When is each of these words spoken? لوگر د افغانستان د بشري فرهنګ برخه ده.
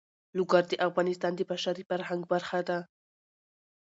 لوگر 0.37 0.63
د 0.71 0.73
افغانستان 0.87 1.31
د 1.35 1.41
بشري 1.51 1.83
فرهنګ 1.89 2.21
برخه 2.31 2.59
ده. 2.69 2.79